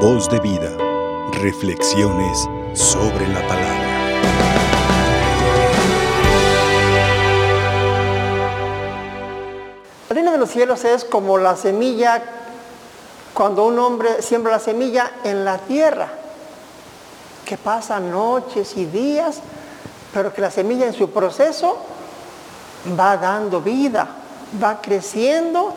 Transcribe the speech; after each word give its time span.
Voz 0.00 0.28
de 0.28 0.38
vida. 0.40 0.76
Reflexiones 1.40 2.46
sobre 2.74 3.26
la 3.28 3.40
palabra. 3.48 3.86
El 10.10 10.14
reino 10.16 10.32
de 10.32 10.38
los 10.38 10.50
cielos 10.50 10.84
es 10.84 11.02
como 11.02 11.38
la 11.38 11.56
semilla 11.56 12.22
cuando 13.32 13.64
un 13.64 13.78
hombre 13.78 14.20
siembra 14.20 14.52
la 14.52 14.58
semilla 14.58 15.12
en 15.24 15.46
la 15.46 15.56
tierra, 15.56 16.08
que 17.46 17.56
pasa 17.56 17.98
noches 17.98 18.76
y 18.76 18.84
días, 18.84 19.40
pero 20.12 20.30
que 20.34 20.42
la 20.42 20.50
semilla 20.50 20.86
en 20.86 20.92
su 20.92 21.08
proceso 21.08 21.78
va 23.00 23.16
dando 23.16 23.62
vida, 23.62 24.06
va 24.62 24.78
creciendo, 24.78 25.72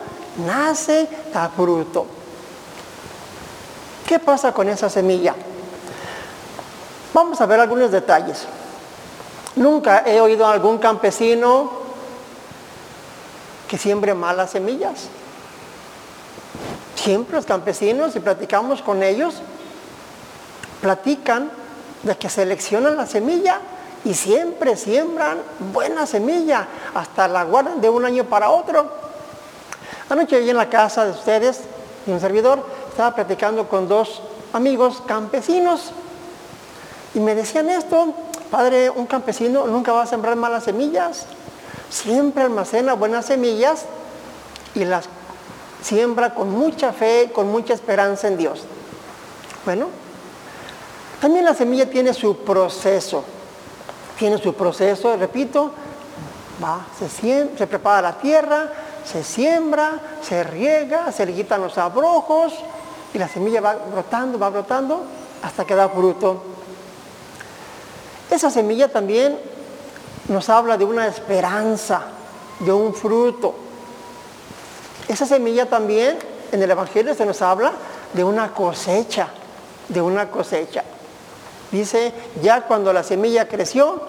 nace, 0.46 1.08
da 1.32 1.48
fruto. 1.48 2.19
¿Qué 4.10 4.18
pasa 4.18 4.50
con 4.50 4.68
esa 4.68 4.90
semilla? 4.90 5.36
Vamos 7.14 7.40
a 7.40 7.46
ver 7.46 7.60
algunos 7.60 7.92
detalles. 7.92 8.44
Nunca 9.54 10.02
he 10.04 10.20
oído 10.20 10.44
a 10.48 10.52
algún 10.52 10.78
campesino 10.78 11.70
que 13.68 13.78
siembre 13.78 14.12
malas 14.14 14.50
semillas. 14.50 15.06
Siempre 16.96 17.36
los 17.36 17.46
campesinos, 17.46 18.12
si 18.12 18.18
platicamos 18.18 18.82
con 18.82 19.04
ellos, 19.04 19.42
platican 20.80 21.48
de 22.02 22.16
que 22.16 22.28
seleccionan 22.28 22.96
la 22.96 23.06
semilla 23.06 23.60
y 24.04 24.14
siempre 24.14 24.76
siembran 24.76 25.38
buena 25.72 26.04
semilla, 26.04 26.66
hasta 26.96 27.28
la 27.28 27.44
guardan 27.44 27.80
de 27.80 27.88
un 27.88 28.04
año 28.04 28.24
para 28.24 28.50
otro. 28.50 28.90
Anoche 30.08 30.34
allí 30.34 30.50
en 30.50 30.56
la 30.56 30.68
casa 30.68 31.04
de 31.04 31.12
ustedes, 31.12 31.60
y 32.06 32.10
un 32.10 32.18
servidor, 32.18 32.64
estaba 33.00 33.16
platicando 33.16 33.66
con 33.66 33.88
dos 33.88 34.20
amigos 34.52 35.02
campesinos 35.06 35.92
y 37.14 37.20
me 37.20 37.34
decían 37.34 37.70
esto, 37.70 38.12
padre, 38.50 38.90
un 38.90 39.06
campesino 39.06 39.66
nunca 39.66 39.90
va 39.92 40.02
a 40.02 40.06
sembrar 40.06 40.36
malas 40.36 40.64
semillas, 40.64 41.24
siempre 41.88 42.42
almacena 42.42 42.92
buenas 42.92 43.24
semillas 43.24 43.86
y 44.74 44.84
las 44.84 45.06
siembra 45.80 46.34
con 46.34 46.50
mucha 46.50 46.92
fe, 46.92 47.30
con 47.34 47.50
mucha 47.50 47.72
esperanza 47.72 48.28
en 48.28 48.36
Dios. 48.36 48.64
Bueno, 49.64 49.86
también 51.22 51.46
la 51.46 51.54
semilla 51.54 51.88
tiene 51.88 52.12
su 52.12 52.36
proceso, 52.36 53.24
tiene 54.18 54.36
su 54.36 54.52
proceso, 54.52 55.16
repito, 55.16 55.70
va, 56.62 56.84
se, 56.98 57.08
se 57.08 57.66
prepara 57.66 58.02
la 58.02 58.18
tierra, 58.18 58.70
se 59.06 59.24
siembra, 59.24 59.92
se 60.20 60.44
riega, 60.44 61.10
se 61.12 61.24
le 61.24 61.32
quitan 61.32 61.62
los 61.62 61.78
abrojos 61.78 62.52
y 63.12 63.18
la 63.18 63.28
semilla 63.28 63.60
va 63.60 63.74
brotando, 63.74 64.38
va 64.38 64.50
brotando 64.50 65.02
hasta 65.42 65.64
que 65.64 65.74
da 65.74 65.88
fruto. 65.88 66.42
Esa 68.30 68.50
semilla 68.50 68.88
también 68.88 69.38
nos 70.28 70.48
habla 70.48 70.76
de 70.76 70.84
una 70.84 71.06
esperanza, 71.06 72.02
de 72.60 72.72
un 72.72 72.94
fruto. 72.94 73.54
Esa 75.08 75.26
semilla 75.26 75.66
también 75.66 76.18
en 76.52 76.62
el 76.62 76.70
Evangelio 76.70 77.14
se 77.14 77.26
nos 77.26 77.42
habla 77.42 77.72
de 78.12 78.22
una 78.22 78.52
cosecha, 78.52 79.28
de 79.88 80.00
una 80.00 80.30
cosecha. 80.30 80.84
Dice, 81.72 82.12
ya 82.42 82.62
cuando 82.62 82.92
la 82.92 83.02
semilla 83.02 83.48
creció, 83.48 84.00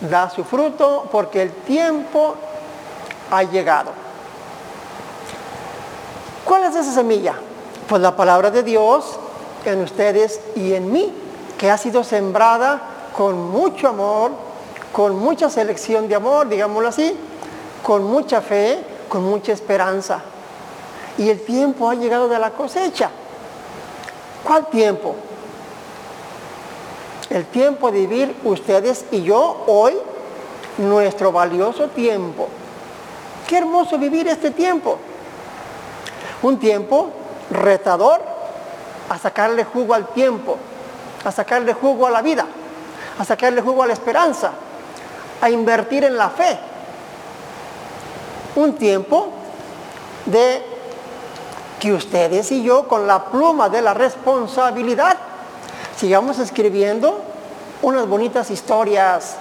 da 0.00 0.28
su 0.28 0.44
fruto 0.44 1.08
porque 1.10 1.42
el 1.42 1.52
tiempo 1.52 2.34
ha 3.30 3.42
llegado. 3.42 3.92
¿Cuál 6.44 6.64
es 6.64 6.76
esa 6.76 6.92
semilla? 6.92 7.34
Pues 7.88 8.02
la 8.02 8.16
palabra 8.16 8.50
de 8.50 8.64
Dios 8.64 9.18
en 9.64 9.80
ustedes 9.82 10.40
y 10.56 10.74
en 10.74 10.90
mí, 10.90 11.12
que 11.56 11.70
ha 11.70 11.78
sido 11.78 12.02
sembrada 12.02 12.80
con 13.16 13.50
mucho 13.50 13.88
amor, 13.88 14.32
con 14.92 15.16
mucha 15.16 15.48
selección 15.50 16.08
de 16.08 16.16
amor, 16.16 16.48
digámoslo 16.48 16.88
así, 16.88 17.16
con 17.84 18.02
mucha 18.02 18.40
fe, 18.40 18.82
con 19.08 19.22
mucha 19.22 19.52
esperanza. 19.52 20.20
Y 21.16 21.30
el 21.30 21.44
tiempo 21.44 21.88
ha 21.88 21.94
llegado 21.94 22.28
de 22.28 22.38
la 22.38 22.50
cosecha. 22.50 23.10
¿Cuál 24.42 24.66
tiempo? 24.66 25.14
El 27.30 27.46
tiempo 27.46 27.90
de 27.90 28.00
vivir 28.00 28.36
ustedes 28.44 29.04
y 29.12 29.22
yo 29.22 29.64
hoy, 29.68 29.94
nuestro 30.78 31.30
valioso 31.30 31.88
tiempo. 31.88 32.48
Qué 33.46 33.58
hermoso 33.58 33.96
vivir 33.96 34.26
este 34.28 34.50
tiempo. 34.50 34.98
Un 36.42 36.58
tiempo 36.58 37.10
retador 37.50 38.20
a 39.08 39.18
sacarle 39.18 39.64
jugo 39.64 39.94
al 39.94 40.08
tiempo, 40.08 40.58
a 41.24 41.30
sacarle 41.30 41.72
jugo 41.74 42.06
a 42.06 42.10
la 42.10 42.22
vida, 42.22 42.46
a 43.18 43.24
sacarle 43.24 43.60
jugo 43.60 43.82
a 43.82 43.86
la 43.86 43.92
esperanza, 43.92 44.52
a 45.40 45.50
invertir 45.50 46.04
en 46.04 46.16
la 46.16 46.30
fe. 46.30 46.58
Un 48.56 48.74
tiempo 48.74 49.28
de 50.24 50.62
que 51.78 51.92
ustedes 51.92 52.50
y 52.52 52.62
yo 52.62 52.88
con 52.88 53.06
la 53.06 53.26
pluma 53.26 53.68
de 53.68 53.82
la 53.82 53.94
responsabilidad 53.94 55.16
sigamos 55.96 56.38
escribiendo 56.38 57.20
unas 57.82 58.08
bonitas 58.08 58.50
historias 58.50 59.36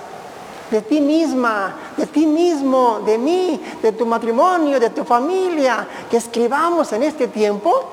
de 0.72 0.82
ti 0.82 1.00
misma, 1.00 1.76
de 1.96 2.06
ti 2.08 2.26
mismo, 2.26 3.02
de 3.06 3.18
mí, 3.18 3.62
de 3.82 3.92
tu 3.92 4.06
matrimonio, 4.06 4.80
de 4.80 4.90
tu 4.90 5.04
familia, 5.04 5.88
que 6.10 6.18
escribamos 6.18 6.92
en 6.94 7.04
este 7.04 7.28
tiempo, 7.28 7.84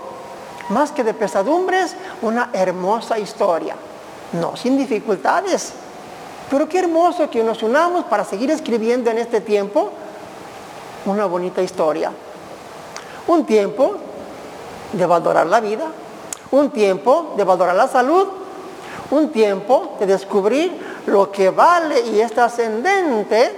más 0.70 0.90
que 0.90 1.04
de 1.04 1.14
pesadumbres, 1.14 1.94
una 2.22 2.50
hermosa 2.52 3.18
historia. 3.18 3.76
No 4.32 4.56
sin 4.56 4.78
dificultades, 4.78 5.72
pero 6.50 6.68
qué 6.68 6.78
hermoso 6.78 7.28
que 7.28 7.44
nos 7.44 7.62
unamos 7.62 8.04
para 8.04 8.24
seguir 8.24 8.50
escribiendo 8.50 9.10
en 9.10 9.18
este 9.18 9.40
tiempo 9.40 9.90
una 11.06 11.26
bonita 11.26 11.62
historia. 11.62 12.12
Un 13.26 13.44
tiempo 13.44 13.96
de 14.92 15.06
valorar 15.06 15.46
la 15.46 15.60
vida, 15.60 15.86
un 16.50 16.70
tiempo 16.70 17.34
de 17.36 17.44
valorar 17.44 17.74
la 17.74 17.88
salud, 17.88 18.26
un 19.10 19.30
tiempo 19.30 19.96
de 20.00 20.06
descubrir 20.06 20.72
lo 21.06 21.30
que 21.30 21.50
vale 21.50 22.00
y 22.00 22.20
es 22.20 22.32
trascendente, 22.32 23.56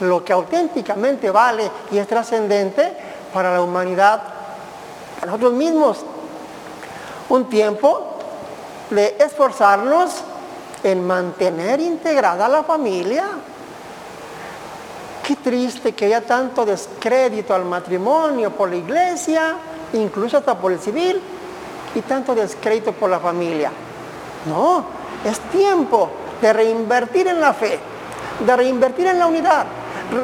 lo 0.00 0.24
que 0.24 0.32
auténticamente 0.32 1.30
vale 1.30 1.70
y 1.90 1.98
es 1.98 2.06
trascendente 2.06 2.92
para 3.32 3.52
la 3.52 3.62
humanidad, 3.62 4.22
para 5.20 5.32
nosotros 5.32 5.52
mismos. 5.52 5.98
Un 7.28 7.48
tiempo 7.48 8.16
de 8.90 9.16
esforzarnos 9.18 10.22
en 10.82 11.06
mantener 11.06 11.80
integrada 11.80 12.48
la 12.48 12.62
familia. 12.62 13.24
Qué 15.22 15.36
triste 15.36 15.92
que 15.92 16.06
haya 16.06 16.22
tanto 16.22 16.64
descrédito 16.64 17.54
al 17.54 17.66
matrimonio 17.66 18.50
por 18.50 18.70
la 18.70 18.76
iglesia, 18.76 19.56
incluso 19.92 20.38
hasta 20.38 20.56
por 20.56 20.72
el 20.72 20.78
civil, 20.78 21.20
y 21.94 22.00
tanto 22.00 22.34
descrédito 22.34 22.92
por 22.92 23.10
la 23.10 23.20
familia. 23.20 23.70
No, 24.46 24.84
es 25.24 25.38
tiempo 25.50 26.08
de 26.40 26.52
reinvertir 26.52 27.26
en 27.28 27.40
la 27.40 27.52
fe, 27.52 27.78
de 28.44 28.56
reinvertir 28.56 29.06
en 29.06 29.18
la 29.18 29.26
unidad, 29.26 29.66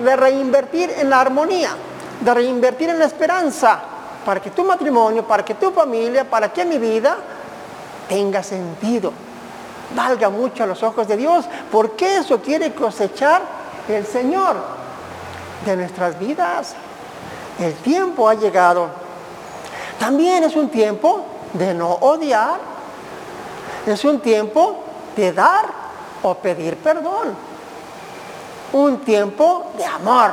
de 0.02 0.16
reinvertir 0.16 0.90
en 0.98 1.10
la 1.10 1.20
armonía, 1.20 1.70
de 2.20 2.34
reinvertir 2.34 2.90
en 2.90 2.98
la 2.98 3.06
esperanza, 3.06 3.80
para 4.24 4.40
que 4.40 4.50
tu 4.50 4.64
matrimonio, 4.64 5.26
para 5.26 5.44
que 5.44 5.54
tu 5.54 5.70
familia, 5.70 6.28
para 6.28 6.52
que 6.52 6.64
mi 6.64 6.78
vida 6.78 7.16
tenga 8.08 8.42
sentido, 8.42 9.12
valga 9.94 10.30
mucho 10.30 10.64
a 10.64 10.66
los 10.66 10.82
ojos 10.82 11.06
de 11.06 11.16
Dios, 11.16 11.44
porque 11.70 12.18
eso 12.18 12.40
quiere 12.40 12.72
cosechar 12.74 13.42
el 13.88 14.06
Señor 14.06 14.56
de 15.66 15.76
nuestras 15.76 16.18
vidas. 16.18 16.74
El 17.58 17.74
tiempo 17.74 18.28
ha 18.28 18.34
llegado. 18.34 18.88
También 19.98 20.44
es 20.44 20.56
un 20.56 20.68
tiempo 20.68 21.24
de 21.52 21.72
no 21.74 21.90
odiar, 21.90 22.58
es 23.86 24.04
un 24.04 24.20
tiempo 24.20 24.82
de 25.16 25.32
dar 25.32 25.83
o 26.24 26.34
pedir 26.34 26.76
perdón. 26.76 27.36
Un 28.72 28.98
tiempo 29.00 29.66
de 29.76 29.84
amor, 29.84 30.32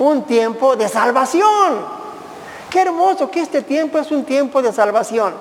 un 0.00 0.24
tiempo 0.24 0.76
de 0.76 0.88
salvación. 0.88 1.98
Qué 2.68 2.82
hermoso 2.82 3.30
que 3.30 3.40
este 3.40 3.62
tiempo 3.62 3.98
es 3.98 4.10
un 4.10 4.24
tiempo 4.24 4.60
de 4.60 4.72
salvación. 4.72 5.32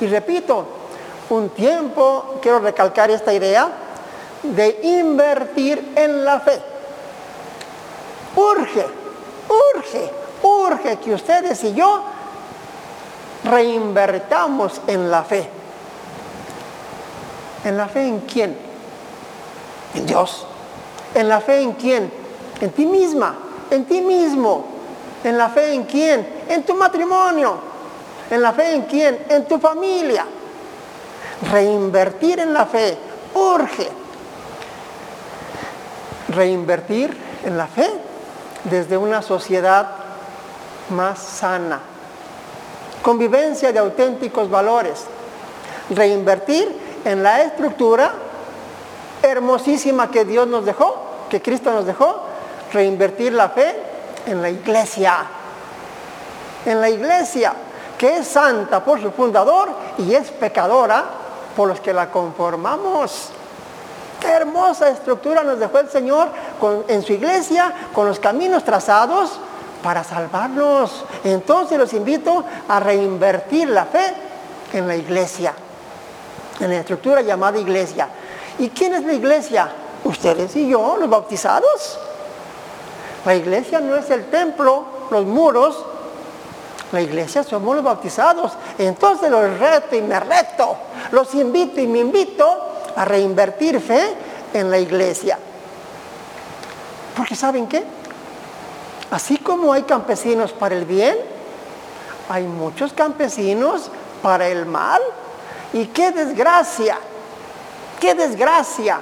Y 0.00 0.06
repito, 0.06 0.66
un 1.30 1.48
tiempo, 1.50 2.38
quiero 2.42 2.58
recalcar 2.58 3.10
esta 3.10 3.32
idea, 3.32 3.68
de 4.42 4.80
invertir 4.82 5.92
en 5.96 6.24
la 6.24 6.40
fe. 6.40 6.60
Urge, 8.36 8.86
urge, 9.48 10.12
urge 10.42 10.96
que 10.98 11.14
ustedes 11.14 11.64
y 11.64 11.74
yo 11.74 12.02
reinvertamos 13.44 14.80
en 14.86 15.10
la 15.10 15.22
fe. 15.22 15.48
¿En 17.64 17.76
la 17.76 17.88
fe 17.88 18.06
en 18.06 18.20
quién? 18.20 18.67
En 19.94 20.06
Dios. 20.06 20.46
¿En 21.14 21.28
la 21.28 21.40
fe 21.40 21.60
en 21.60 21.72
quién? 21.72 22.12
En 22.60 22.70
ti 22.70 22.86
misma, 22.86 23.34
en 23.70 23.84
ti 23.84 24.00
mismo. 24.00 24.64
¿En 25.24 25.36
la 25.36 25.48
fe 25.48 25.72
en 25.72 25.84
quién? 25.84 26.28
En 26.48 26.62
tu 26.64 26.74
matrimonio. 26.74 27.56
¿En 28.30 28.42
la 28.42 28.52
fe 28.52 28.74
en 28.74 28.82
quién? 28.82 29.26
En 29.28 29.46
tu 29.46 29.58
familia. 29.58 30.24
Reinvertir 31.50 32.40
en 32.40 32.52
la 32.52 32.66
fe 32.66 32.98
urge. 33.34 33.88
Reinvertir 36.28 37.16
en 37.44 37.56
la 37.56 37.66
fe 37.66 37.90
desde 38.64 38.96
una 38.96 39.22
sociedad 39.22 39.88
más 40.90 41.18
sana. 41.18 41.80
Convivencia 43.02 43.72
de 43.72 43.78
auténticos 43.78 44.50
valores. 44.50 45.04
Reinvertir 45.90 47.00
en 47.04 47.22
la 47.22 47.42
estructura 47.42 48.12
hermosísima 49.22 50.10
que 50.10 50.24
Dios 50.24 50.46
nos 50.46 50.64
dejó, 50.64 50.96
que 51.28 51.42
Cristo 51.42 51.72
nos 51.72 51.86
dejó. 51.86 52.22
Reinvertir 52.72 53.32
la 53.32 53.48
fe 53.48 53.74
en 54.26 54.42
la 54.42 54.50
iglesia. 54.50 55.24
En 56.66 56.80
la 56.80 56.90
iglesia, 56.90 57.54
que 57.96 58.18
es 58.18 58.28
santa 58.28 58.84
por 58.84 59.00
su 59.00 59.10
fundador 59.10 59.70
y 59.98 60.14
es 60.14 60.30
pecadora 60.30 61.04
por 61.56 61.68
los 61.68 61.80
que 61.80 61.92
la 61.92 62.10
conformamos. 62.10 63.30
Qué 64.20 64.28
hermosa 64.28 64.88
estructura 64.88 65.42
nos 65.44 65.58
dejó 65.58 65.78
el 65.78 65.88
Señor 65.88 66.28
en 66.88 67.02
su 67.02 67.12
iglesia, 67.12 67.72
con 67.94 68.06
los 68.06 68.18
caminos 68.18 68.64
trazados 68.64 69.38
para 69.82 70.02
salvarnos. 70.04 71.04
Entonces 71.24 71.78
los 71.78 71.92
invito 71.92 72.44
a 72.68 72.80
reinvertir 72.80 73.68
la 73.68 73.84
fe 73.84 74.14
en 74.72 74.86
la 74.86 74.96
iglesia, 74.96 75.54
en 76.60 76.70
la 76.70 76.76
estructura 76.76 77.22
llamada 77.22 77.58
iglesia. 77.58 78.08
¿Y 78.58 78.70
quién 78.70 78.94
es 78.94 79.04
la 79.04 79.12
iglesia? 79.12 79.70
Ustedes 80.04 80.54
y 80.56 80.68
yo, 80.68 80.96
los 80.98 81.08
bautizados. 81.08 81.98
La 83.24 83.34
iglesia 83.34 83.80
no 83.80 83.96
es 83.96 84.10
el 84.10 84.26
templo, 84.30 84.84
los 85.10 85.24
muros. 85.24 85.84
La 86.92 87.00
iglesia 87.00 87.42
somos 87.42 87.76
los 87.76 87.84
bautizados. 87.84 88.52
Entonces 88.78 89.30
los 89.30 89.58
reto 89.58 89.94
y 89.94 90.02
me 90.02 90.18
reto. 90.18 90.76
Los 91.12 91.34
invito 91.34 91.80
y 91.80 91.86
me 91.86 91.98
invito 91.98 92.46
a 92.96 93.04
reinvertir 93.04 93.80
fe 93.80 94.14
en 94.54 94.70
la 94.70 94.78
iglesia. 94.78 95.38
Porque 97.16 97.36
¿saben 97.36 97.66
qué? 97.66 97.84
Así 99.10 99.38
como 99.38 99.72
hay 99.72 99.82
campesinos 99.82 100.52
para 100.52 100.74
el 100.74 100.84
bien, 100.84 101.16
hay 102.28 102.44
muchos 102.44 102.92
campesinos 102.92 103.90
para 104.22 104.48
el 104.48 104.66
mal. 104.66 105.00
Y 105.72 105.86
qué 105.86 106.12
desgracia, 106.12 106.98
qué 108.00 108.14
desgracia 108.14 108.98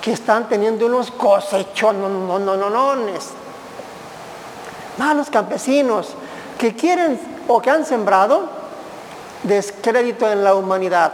que 0.00 0.12
están 0.12 0.48
teniendo 0.48 0.86
unos 0.86 1.12
no, 1.12 2.94
malos 4.98 5.30
campesinos 5.30 6.14
que 6.58 6.74
quieren 6.74 7.20
o 7.48 7.60
que 7.60 7.70
han 7.70 7.84
sembrado 7.84 8.48
descrédito 9.42 10.30
en 10.30 10.42
la 10.42 10.54
humanidad. 10.54 11.12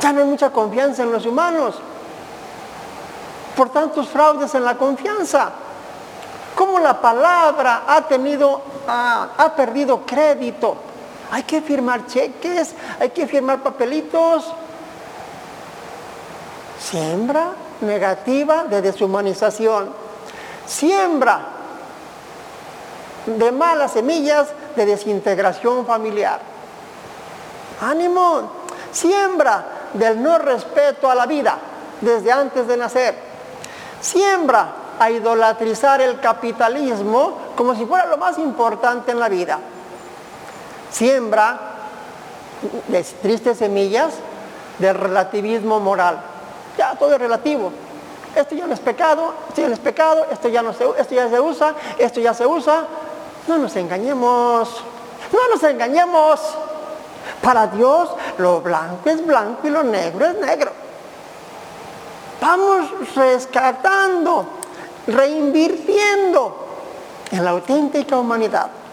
Ya 0.00 0.12
no 0.12 0.20
hay 0.20 0.26
mucha 0.26 0.50
confianza 0.50 1.02
en 1.02 1.12
los 1.12 1.24
humanos 1.24 1.76
por 3.56 3.70
tantos 3.70 4.08
fraudes 4.08 4.54
en 4.54 4.64
la 4.64 4.76
confianza. 4.76 5.50
¿Cómo 6.54 6.78
la 6.78 7.00
palabra 7.00 7.84
ha 7.86 8.02
tenido, 8.02 8.62
ha, 8.86 9.52
perdido 9.56 10.04
crédito? 10.04 10.76
Hay 11.34 11.42
que 11.42 11.60
firmar 11.60 12.06
cheques, 12.06 12.74
hay 13.00 13.10
que 13.10 13.26
firmar 13.26 13.60
papelitos. 13.60 14.46
Siembra 16.78 17.50
negativa 17.80 18.62
de 18.64 18.80
deshumanización. 18.80 19.90
Siembra 20.64 21.40
de 23.26 23.50
malas 23.50 23.94
semillas 23.94 24.48
de 24.76 24.86
desintegración 24.86 25.84
familiar. 25.84 26.40
Ánimo. 27.80 28.52
Siembra 28.92 29.64
del 29.92 30.22
no 30.22 30.38
respeto 30.38 31.10
a 31.10 31.16
la 31.16 31.26
vida 31.26 31.58
desde 32.00 32.30
antes 32.30 32.68
de 32.68 32.76
nacer 32.76 33.34
siembra 34.04 34.74
a 34.98 35.10
idolatrizar 35.10 36.00
el 36.00 36.20
capitalismo 36.20 37.38
como 37.56 37.74
si 37.74 37.86
fuera 37.86 38.06
lo 38.06 38.18
más 38.18 38.38
importante 38.38 39.12
en 39.12 39.18
la 39.18 39.28
vida. 39.28 39.58
Siembra 40.94 41.58
tristes 43.20 43.58
semillas 43.58 44.14
del 44.78 44.94
relativismo 44.94 45.80
moral. 45.80 46.20
Ya 46.78 46.94
todo 46.94 47.14
es 47.14 47.18
relativo. 47.18 47.72
Esto 48.36 48.54
ya 48.54 48.66
no 48.66 48.74
es 48.74 48.80
pecado, 48.80 49.34
esto 49.48 49.60
ya 49.60 49.68
no 49.68 49.74
es 49.74 49.80
pecado, 49.80 50.26
esto 50.30 50.48
ya, 50.48 50.62
no 50.62 50.72
se, 50.72 50.84
esto 50.98 51.14
ya 51.16 51.28
se 51.28 51.40
usa, 51.40 51.74
esto 51.98 52.20
ya 52.20 52.32
se 52.32 52.46
usa. 52.46 52.84
No 53.48 53.58
nos 53.58 53.74
engañemos, 53.74 54.84
no 55.32 55.48
nos 55.48 55.62
engañemos. 55.64 56.40
Para 57.42 57.66
Dios 57.66 58.10
lo 58.38 58.60
blanco 58.60 59.10
es 59.10 59.26
blanco 59.26 59.66
y 59.66 59.70
lo 59.70 59.82
negro 59.82 60.26
es 60.26 60.38
negro. 60.38 60.70
Vamos 62.40 62.86
rescatando, 63.16 64.46
reinvirtiendo 65.08 66.66
en 67.32 67.44
la 67.44 67.50
auténtica 67.50 68.16
humanidad. 68.16 68.83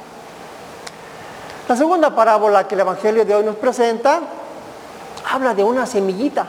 La 1.71 1.77
segunda 1.77 2.13
parábola 2.13 2.67
que 2.67 2.75
el 2.75 2.81
Evangelio 2.81 3.23
de 3.23 3.33
hoy 3.33 3.45
nos 3.45 3.55
presenta 3.55 4.19
habla 5.31 5.53
de 5.53 5.63
una 5.63 5.85
semillita. 5.85 6.45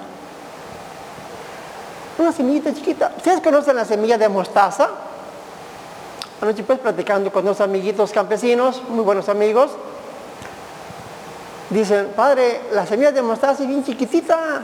Una 2.18 2.32
semillita 2.32 2.74
chiquita. 2.74 3.12
¿Ustedes 3.18 3.40
conocen 3.40 3.76
la 3.76 3.84
semilla 3.84 4.18
de 4.18 4.28
mostaza? 4.28 4.90
Anoche 6.40 6.64
pues 6.64 6.80
platicando 6.80 7.30
con 7.30 7.44
dos 7.44 7.60
amiguitos 7.60 8.10
campesinos, 8.10 8.82
muy 8.88 9.04
buenos 9.04 9.28
amigos. 9.28 9.70
Dicen, 11.70 12.08
padre, 12.16 12.62
la 12.72 12.84
semilla 12.84 13.12
de 13.12 13.22
mostaza 13.22 13.62
es 13.62 13.68
bien 13.68 13.84
chiquitita, 13.84 14.62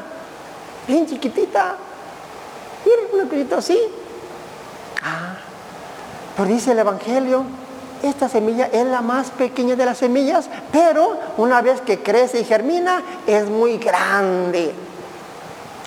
bien 0.88 1.06
chiquitita. 1.06 1.76
Miren, 2.84 3.04
una 3.12 3.30
cosita 3.30 3.58
así. 3.58 3.78
Ah, 5.04 5.36
pero 6.36 6.48
dice 6.48 6.72
el 6.72 6.80
Evangelio, 6.80 7.44
esta 8.02 8.28
semilla 8.28 8.68
es 8.72 8.86
la 8.86 9.00
más 9.00 9.30
pequeña 9.30 9.76
de 9.76 9.84
las 9.84 9.98
semillas, 9.98 10.48
pero 10.72 11.18
una 11.36 11.60
vez 11.62 11.80
que 11.80 12.02
crece 12.02 12.40
y 12.40 12.44
germina, 12.44 13.02
es 13.26 13.48
muy 13.48 13.78
grande. 13.78 14.72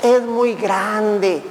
Es 0.04 0.22
muy 0.24 0.56
grande. 0.56 1.44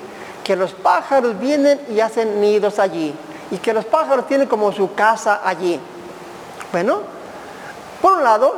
Que 0.44 0.56
los 0.56 0.72
pájaros 0.72 1.38
vienen 1.38 1.80
y 1.90 2.00
hacen 2.00 2.40
nidos 2.40 2.78
allí. 2.78 3.14
Y 3.50 3.58
que 3.58 3.72
los 3.72 3.84
pájaros 3.84 4.26
tienen 4.26 4.48
como 4.48 4.72
su 4.72 4.94
casa 4.94 5.40
allí. 5.44 5.80
Bueno, 6.72 7.00
por 8.00 8.12
un 8.12 8.24
lado, 8.24 8.54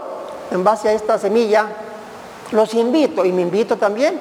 en 0.50 0.62
base 0.64 0.88
a 0.88 0.92
esta 0.92 1.18
semilla, 1.18 1.66
los 2.52 2.74
invito, 2.74 3.24
y 3.24 3.32
me 3.32 3.42
invito 3.42 3.76
también, 3.76 4.20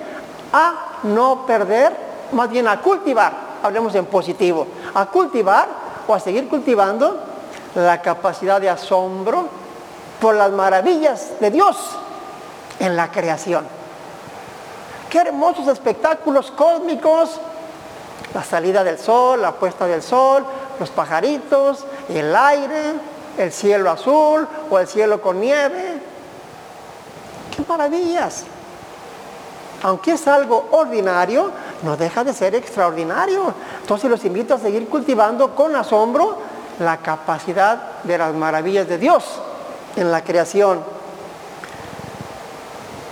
a 0.54 1.00
no 1.04 1.46
perder 1.46 2.12
más 2.32 2.50
bien 2.50 2.68
a 2.68 2.80
cultivar, 2.82 3.34
hablemos 3.62 3.94
en 3.96 4.06
positivo, 4.06 4.68
a 4.94 5.06
cultivar 5.06 5.68
o 6.08 6.14
a 6.14 6.20
seguir 6.20 6.48
cultivando 6.48 7.31
la 7.76 8.02
capacidad 8.02 8.60
de 8.60 8.70
asombro 8.70 9.48
por 10.20 10.36
las 10.36 10.52
maravillas 10.52 11.40
de 11.40 11.52
Dios 11.52 11.78
en 12.80 12.96
la 12.96 13.12
creación. 13.12 13.66
Qué 15.10 15.20
hermosos 15.20 15.68
espectáculos 15.68 16.52
cósmicos, 16.52 17.40
la 18.34 18.44
salida 18.44 18.84
del 18.84 18.98
sol, 18.98 19.42
la 19.42 19.52
puesta 19.52 19.86
del 19.86 20.02
sol, 20.02 20.46
los 20.80 20.90
pajaritos, 20.90 21.86
el 22.10 22.36
aire, 22.36 22.94
el 23.38 23.52
cielo 23.52 23.92
azul 23.92 24.48
o 24.70 24.80
el 24.80 24.88
cielo 24.88 25.22
con 25.22 25.40
nieve. 25.40 26.02
¡Qué 27.56 27.64
maravillas! 27.68 28.46
Aunque 29.84 30.14
es 30.14 30.28
algo 30.28 30.68
ordinario, 30.72 31.52
no 31.84 31.98
deja 31.98 32.24
de 32.24 32.34
ser 32.34 32.54
extraordinario. 32.56 33.54
Entonces 33.82 34.10
los 34.10 34.24
invito 34.26 34.54
a 34.54 34.60
seguir 34.60 34.88
cultivando 34.88 35.56
con 35.56 35.76
asombro 35.76 36.38
la 36.86 36.98
capacidad 36.98 38.02
de 38.04 38.18
las 38.18 38.34
maravillas 38.34 38.88
de 38.88 38.98
Dios 38.98 39.24
en 39.96 40.12
la 40.12 40.24
creación. 40.24 40.84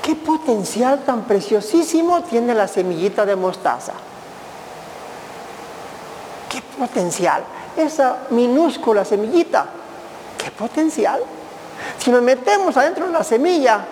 ¿Qué 0.02 0.16
potencial 0.16 1.04
tan 1.06 1.24
preciosísimo 1.24 2.24
tiene 2.24 2.56
la 2.56 2.68
semillita 2.68 3.26
de 3.26 3.36
mostaza? 3.36 3.94
¿Qué 6.50 6.64
potencial? 6.80 7.44
Esa 7.78 8.18
minúscula 8.32 9.06
semillita. 9.06 9.68
¿Qué 10.36 10.50
potencial? 10.50 11.22
Si 12.00 12.10
nos 12.10 12.24
metemos 12.24 12.76
adentro 12.76 13.06
de 13.06 13.12
la 13.12 13.24
semilla, 13.24 13.86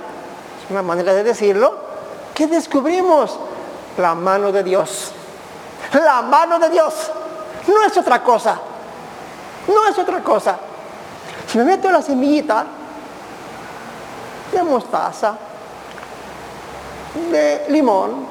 es 0.64 0.72
una 0.72 0.82
manera 0.82 1.14
de 1.14 1.24
decirlo, 1.24 1.76
¿qué 2.34 2.48
descubrimos? 2.48 3.38
La 3.98 4.16
mano 4.16 4.52
de 4.52 4.64
Dios. 4.64 5.12
La 5.94 6.24
mano 6.24 6.58
de 6.58 6.70
Dios. 6.70 7.12
No 7.68 7.84
es 7.84 7.96
otra 7.96 8.24
cosa. 8.24 8.60
No 9.68 9.88
es 9.88 9.98
otra 9.98 10.24
cosa. 10.24 10.58
Si 11.48 11.58
me 11.58 11.64
meto 11.64 11.92
la 11.92 12.02
semillita 12.02 12.66
de 14.52 14.64
mostaza, 14.64 15.36
de 17.32 17.66
limón, 17.70 18.26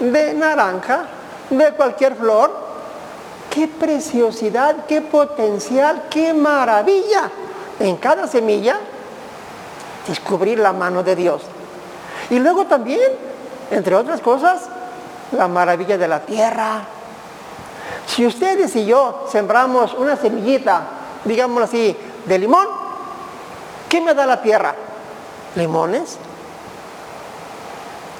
de 0.00 0.34
naranja, 0.34 1.04
de 1.50 1.72
cualquier 1.72 2.14
flor, 2.14 2.52
qué 3.50 3.66
preciosidad, 3.68 4.86
qué 4.86 5.00
potencial, 5.00 6.04
qué 6.10 6.32
maravilla. 6.32 7.30
En 7.80 7.96
cada 7.96 8.26
semilla 8.26 8.78
descubrir 10.06 10.58
la 10.58 10.72
mano 10.72 11.02
de 11.02 11.16
Dios. 11.16 11.42
Y 12.30 12.38
luego 12.38 12.66
también, 12.66 13.10
entre 13.70 13.94
otras 13.94 14.20
cosas, 14.20 14.68
la 15.32 15.48
maravilla 15.48 15.96
de 15.96 16.08
la 16.08 16.20
tierra. 16.20 16.82
Si 18.08 18.26
ustedes 18.26 18.74
y 18.74 18.86
yo 18.86 19.26
sembramos 19.30 19.94
una 19.94 20.16
semillita, 20.16 20.82
digámoslo 21.24 21.66
así, 21.66 21.96
de 22.26 22.38
limón, 22.38 22.66
¿qué 23.88 24.00
me 24.00 24.14
da 24.14 24.26
la 24.26 24.42
tierra? 24.42 24.74
Limones, 25.54 26.18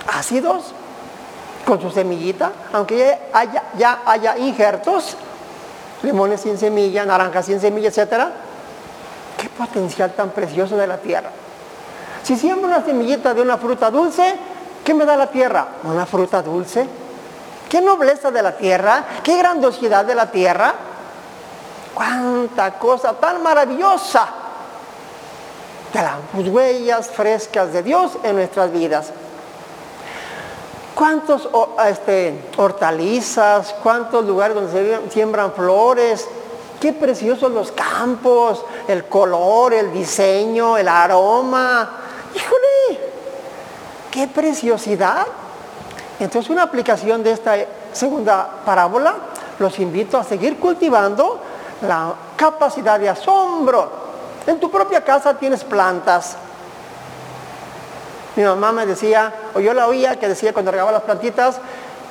ácidos, 0.06 0.74
con 1.66 1.80
su 1.80 1.90
semillita, 1.90 2.52
aunque 2.72 3.18
haya, 3.32 3.64
ya 3.76 4.02
haya 4.06 4.38
injertos, 4.38 5.16
limones 6.02 6.42
sin 6.42 6.58
semilla, 6.58 7.04
naranjas 7.04 7.46
sin 7.46 7.60
semilla, 7.60 7.88
etcétera. 7.88 8.32
Qué 9.36 9.48
potencial 9.48 10.12
tan 10.12 10.30
precioso 10.30 10.76
de 10.76 10.86
la 10.86 10.98
tierra. 10.98 11.30
Si 12.22 12.36
siembro 12.36 12.68
una 12.68 12.84
semillita 12.84 13.34
de 13.34 13.42
una 13.42 13.56
fruta 13.56 13.90
dulce, 13.90 14.34
¿qué 14.84 14.94
me 14.94 15.04
da 15.04 15.16
la 15.16 15.28
tierra? 15.28 15.68
Una 15.84 16.06
fruta 16.06 16.42
dulce. 16.42 16.86
Qué 17.68 17.80
nobleza 17.80 18.30
de 18.30 18.42
la 18.42 18.56
tierra, 18.56 19.04
qué 19.22 19.36
grandiosidad 19.36 20.04
de 20.04 20.14
la 20.14 20.30
tierra. 20.30 20.74
Cuánta 21.94 22.78
cosa 22.78 23.14
tan 23.14 23.42
maravillosa 23.42 24.28
de 25.92 26.02
las 26.02 26.48
huellas 26.48 27.08
frescas 27.08 27.72
de 27.72 27.82
Dios 27.82 28.12
en 28.22 28.36
nuestras 28.36 28.72
vidas. 28.72 29.10
¿Cuántos 30.94 31.48
este, 31.86 32.44
hortalizas, 32.56 33.74
cuántos 33.82 34.24
lugares 34.24 34.54
donde 34.54 34.72
se 34.72 35.10
siembran 35.10 35.52
flores? 35.52 36.26
Qué 36.80 36.92
preciosos 36.92 37.50
los 37.52 37.72
campos, 37.72 38.64
el 38.86 39.04
color, 39.04 39.74
el 39.74 39.92
diseño, 39.92 40.76
el 40.76 40.88
aroma. 40.88 41.88
Híjole, 42.34 43.00
qué 44.10 44.26
preciosidad. 44.28 45.26
Entonces 46.20 46.50
una 46.50 46.62
aplicación 46.62 47.22
de 47.22 47.32
esta 47.32 47.54
segunda 47.92 48.48
parábola, 48.64 49.14
los 49.58 49.78
invito 49.78 50.18
a 50.18 50.24
seguir 50.24 50.58
cultivando 50.58 51.40
la 51.82 52.14
capacidad 52.36 52.98
de 52.98 53.08
asombro. 53.08 53.90
En 54.46 54.58
tu 54.58 54.70
propia 54.70 55.02
casa 55.04 55.34
tienes 55.34 55.64
plantas, 55.64 56.36
mi 58.38 58.44
mamá 58.44 58.70
me 58.70 58.86
decía, 58.86 59.34
o 59.52 59.58
yo 59.58 59.74
la 59.74 59.88
oía 59.88 60.14
que 60.14 60.28
decía 60.28 60.52
cuando 60.52 60.70
regaba 60.70 60.92
las 60.92 61.02
plantitas, 61.02 61.58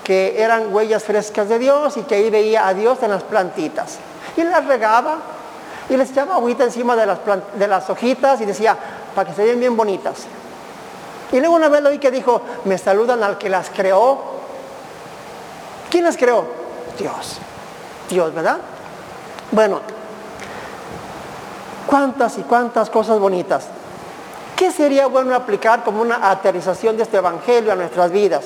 que 0.04 0.42
eran 0.42 0.74
huellas 0.74 1.06
frescas 1.06 1.48
de 1.48 1.58
Dios 1.58 1.96
y 1.96 2.02
que 2.02 2.16
ahí 2.16 2.30
veía 2.30 2.68
a 2.68 2.74
Dios 2.74 2.98
en 3.02 3.12
las 3.12 3.24
plantitas. 3.24 3.98
Y 4.36 4.44
las 4.44 4.66
regaba 4.66 5.20
y 5.90 5.96
les 5.96 6.12
echaba 6.12 6.36
agüita 6.36 6.66
encima 6.66 6.98
de 6.98 7.06
las, 7.68 7.90
hojitas 7.90 8.42
y 8.42 8.46
decía, 8.46 8.76
para 9.16 9.30
que 9.30 9.36
se 9.38 9.46
vean 9.46 9.62
bien 9.62 9.78
bonitas. 9.78 10.26
Y 11.32 11.40
luego 11.40 11.56
una 11.56 11.70
vez 11.70 11.82
lo 11.82 11.90
oí 11.90 12.00
que 12.00 12.12
dijo, 12.12 12.42
me 12.66 12.78
saludan 12.78 13.24
al 13.24 13.38
que 13.38 13.50
las 13.50 13.70
creó. 13.70 14.20
¿Quién 15.90 16.04
las 16.04 16.18
creó? 16.18 16.46
Dios. 16.98 17.38
Dios, 18.10 18.34
¿verdad? 18.34 18.58
Bueno, 19.52 19.82
cuántas 21.86 22.38
y 22.38 22.42
cuántas 22.44 22.90
cosas 22.90 23.20
bonitas. 23.20 23.66
¿Qué 24.56 24.72
sería 24.72 25.08
bueno 25.08 25.36
aplicar 25.36 25.84
como 25.84 26.02
una 26.02 26.32
aterrización 26.32 26.98
de 26.98 27.04
este 27.04 27.18
Evangelio 27.18 27.72
a 27.72 27.76
nuestras 27.76 28.12
vidas? 28.12 28.46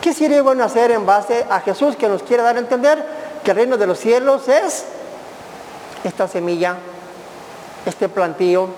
¿Qué 0.00 0.12
sería 0.12 0.42
bueno 0.42 0.64
hacer 0.64 0.90
en 0.90 1.06
base 1.06 1.46
a 1.48 1.60
Jesús 1.60 1.96
que 1.96 2.08
nos 2.08 2.22
quiere 2.22 2.42
dar 2.42 2.56
a 2.56 2.58
entender 2.58 3.04
que 3.44 3.50
el 3.50 3.56
reino 3.56 3.76
de 3.76 3.86
los 3.86 3.98
cielos 3.98 4.48
es 4.48 4.84
esta 6.04 6.26
semilla, 6.26 6.76
este 7.86 8.08
plantío, 8.08 8.68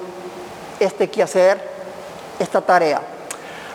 este 0.78 1.08
quehacer, 1.10 1.60
esta 2.38 2.60
tarea? 2.60 3.11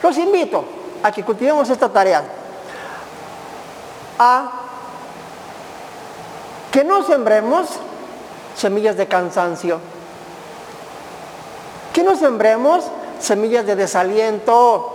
Los 0.07 0.17
invito 0.19 0.63
a 1.03 1.11
que 1.11 1.21
cultivemos 1.21 1.69
esta 1.69 1.89
tarea, 1.89 2.23
a 4.17 4.51
que 6.71 6.81
no 6.85 7.03
sembremos 7.03 7.67
semillas 8.55 8.95
de 8.95 9.05
cansancio. 9.05 9.81
Que 11.91 12.03
no 12.03 12.15
sembremos 12.15 12.85
semillas 13.19 13.65
de 13.65 13.75
desaliento, 13.75 14.93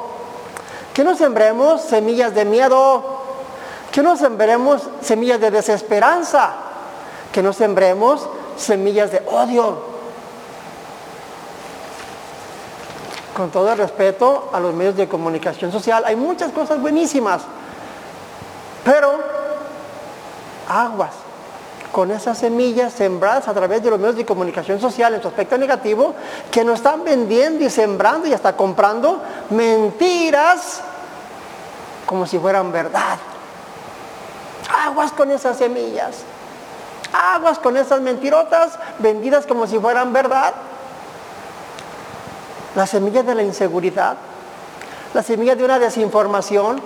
que 0.94 1.04
no 1.04 1.14
sembremos 1.14 1.82
semillas 1.82 2.34
de 2.34 2.46
miedo, 2.46 3.04
que 3.92 4.02
no 4.02 4.16
sembremos 4.16 4.80
semillas 5.02 5.42
de 5.42 5.50
desesperanza, 5.50 6.54
que 7.34 7.42
no 7.42 7.52
sembremos 7.52 8.26
semillas 8.56 9.12
de 9.12 9.22
odio. 9.30 9.91
Con 13.36 13.50
todo 13.50 13.72
el 13.72 13.78
respeto 13.78 14.50
a 14.52 14.60
los 14.60 14.74
medios 14.74 14.96
de 14.96 15.08
comunicación 15.08 15.72
social, 15.72 16.04
hay 16.04 16.16
muchas 16.16 16.52
cosas 16.52 16.80
buenísimas, 16.80 17.42
pero 18.84 19.18
aguas 20.68 21.12
con 21.92 22.10
esas 22.10 22.38
semillas 22.38 22.92
sembradas 22.92 23.46
a 23.48 23.54
través 23.54 23.82
de 23.82 23.90
los 23.90 23.98
medios 23.98 24.16
de 24.16 24.24
comunicación 24.24 24.80
social 24.80 25.14
en 25.14 25.22
su 25.22 25.28
aspecto 25.28 25.56
negativo, 25.58 26.14
que 26.50 26.64
nos 26.64 26.76
están 26.76 27.04
vendiendo 27.04 27.64
y 27.64 27.70
sembrando 27.70 28.26
y 28.26 28.32
hasta 28.32 28.56
comprando 28.56 29.22
mentiras 29.50 30.80
como 32.06 32.26
si 32.26 32.38
fueran 32.38 32.72
verdad. 32.72 33.18
Aguas 34.84 35.12
con 35.12 35.30
esas 35.30 35.58
semillas. 35.58 36.16
Aguas 37.12 37.58
con 37.58 37.76
esas 37.76 38.00
mentirotas 38.00 38.78
vendidas 38.98 39.46
como 39.46 39.66
si 39.66 39.78
fueran 39.78 40.12
verdad. 40.12 40.54
La 42.74 42.86
semilla 42.86 43.22
de 43.22 43.34
la 43.34 43.42
inseguridad, 43.42 44.16
la 45.12 45.22
semilla 45.22 45.54
de 45.54 45.64
una 45.64 45.78
desinformación, 45.78 46.80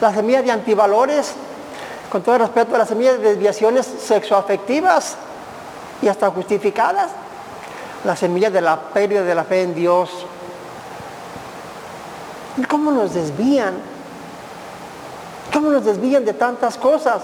la 0.00 0.12
semilla 0.14 0.42
de 0.42 0.50
antivalores, 0.50 1.34
con 2.10 2.22
todo 2.22 2.38
respeto 2.38 2.78
las 2.78 2.88
semillas 2.88 3.18
de 3.18 3.30
desviaciones 3.30 3.86
sexoafectivas 3.86 5.16
y 6.00 6.08
hasta 6.08 6.30
justificadas, 6.30 7.10
las 8.04 8.18
semillas 8.18 8.52
de 8.52 8.62
la 8.62 8.80
pérdida 8.80 9.22
de 9.22 9.34
la 9.34 9.44
fe 9.44 9.62
en 9.62 9.74
Dios. 9.74 10.10
¿Cómo 12.68 12.90
nos 12.90 13.12
desvían? 13.12 13.74
¿Cómo 15.52 15.70
nos 15.70 15.84
desvían 15.84 16.24
de 16.24 16.32
tantas 16.32 16.78
cosas? 16.78 17.22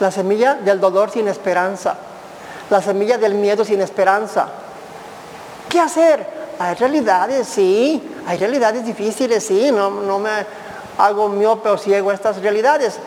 La 0.00 0.10
semilla 0.10 0.54
del 0.54 0.80
dolor 0.80 1.10
sin 1.10 1.28
esperanza, 1.28 1.94
la 2.70 2.82
semilla 2.82 3.18
del 3.18 3.34
miedo 3.34 3.64
sin 3.64 3.80
esperanza. 3.80 4.48
¿Qué 5.68 5.78
hacer? 5.78 6.41
Hay 6.58 6.74
realidades, 6.74 7.48
sí, 7.48 8.02
hay 8.26 8.38
realidades 8.38 8.84
difíciles, 8.84 9.44
sí, 9.44 9.70
no, 9.72 9.90
no 9.90 10.18
me 10.18 10.30
hago 10.98 11.28
miope 11.28 11.68
o 11.68 11.78
ciego 11.78 12.10
a 12.10 12.14
estas 12.14 12.40
realidades, 12.40 12.98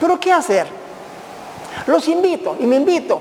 pero 0.00 0.18
¿qué 0.18 0.32
hacer? 0.32 0.66
Los 1.86 2.08
invito 2.08 2.56
y 2.58 2.66
me 2.66 2.76
invito 2.76 3.20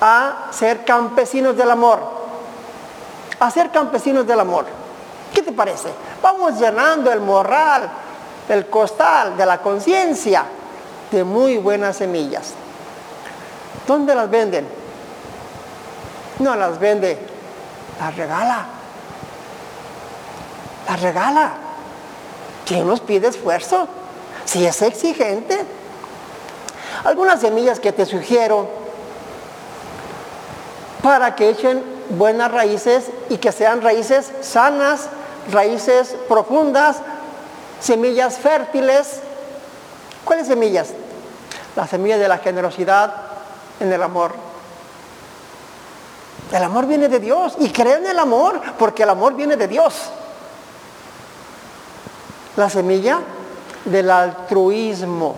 a 0.00 0.48
ser 0.50 0.84
campesinos 0.84 1.56
del 1.56 1.70
amor. 1.70 2.16
A 3.38 3.50
ser 3.50 3.70
campesinos 3.70 4.26
del 4.26 4.40
amor. 4.40 4.66
¿Qué 5.32 5.42
te 5.42 5.52
parece? 5.52 5.88
Vamos 6.22 6.58
llenando 6.58 7.12
el 7.12 7.20
morral, 7.20 7.88
el 8.48 8.66
costal 8.66 9.36
de 9.36 9.44
la 9.44 9.58
conciencia 9.58 10.44
de 11.10 11.24
muy 11.24 11.58
buenas 11.58 11.96
semillas. 11.96 12.54
¿Dónde 13.86 14.14
las 14.14 14.30
venden? 14.30 14.66
No 16.38 16.54
las 16.54 16.78
vende, 16.78 17.18
las 17.98 18.16
regala. 18.16 18.66
Las 20.88 21.00
regala. 21.00 21.52
¿Quién 22.64 22.86
nos 22.86 23.00
pide 23.00 23.28
esfuerzo? 23.28 23.88
si 24.46 24.64
es 24.64 24.80
exigente. 24.80 25.58
Algunas 27.04 27.40
semillas 27.40 27.78
que 27.78 27.92
te 27.92 28.06
sugiero 28.06 28.68
para 31.02 31.34
que 31.34 31.50
echen 31.50 31.84
buenas 32.10 32.50
raíces 32.50 33.10
y 33.28 33.36
que 33.36 33.52
sean 33.52 33.82
raíces 33.82 34.32
sanas, 34.40 35.08
raíces 35.52 36.16
profundas, 36.28 36.98
semillas 37.80 38.38
fértiles. 38.38 39.20
¿Cuáles 40.24 40.46
semillas? 40.46 40.88
La 41.76 41.86
semilla 41.86 42.16
de 42.16 42.28
la 42.28 42.38
generosidad 42.38 43.14
en 43.78 43.92
el 43.92 44.02
amor. 44.02 44.45
El 46.52 46.62
amor 46.62 46.86
viene 46.86 47.08
de 47.08 47.18
Dios 47.18 47.54
y 47.58 47.70
creen 47.70 48.04
en 48.04 48.12
el 48.12 48.18
amor 48.18 48.60
porque 48.78 49.02
el 49.02 49.10
amor 49.10 49.34
viene 49.34 49.56
de 49.56 49.68
Dios. 49.68 49.94
La 52.56 52.70
semilla 52.70 53.20
del 53.84 54.10
altruismo 54.10 55.34